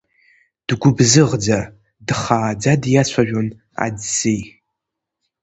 Дгәыбзыӷӡа, 0.67 1.59
дхааӡа 2.07 2.73
диацәажәон 2.81 3.47
аӡӡеи. 3.85 4.41